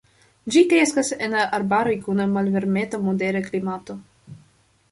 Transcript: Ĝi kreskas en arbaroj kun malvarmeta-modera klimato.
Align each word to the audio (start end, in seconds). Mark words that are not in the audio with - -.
Ĝi 0.53 0.61
kreskas 0.71 1.11
en 1.25 1.35
arbaroj 1.59 1.93
kun 2.07 2.23
malvarmeta-modera 2.37 3.45
klimato. 3.51 3.99